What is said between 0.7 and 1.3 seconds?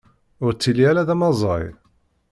ara d